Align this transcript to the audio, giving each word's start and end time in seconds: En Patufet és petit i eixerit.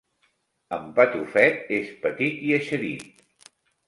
En 0.77 0.85
Patufet 0.99 1.69
és 1.77 1.91
petit 2.05 2.39
i 2.47 2.55
eixerit. 2.57 3.23